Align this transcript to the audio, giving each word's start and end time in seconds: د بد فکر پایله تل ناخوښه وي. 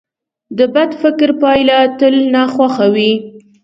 د 0.57 0.59
بد 0.73 0.91
فکر 1.01 1.29
پایله 1.41 1.77
تل 1.99 2.15
ناخوښه 2.33 2.85
وي. 2.95 3.11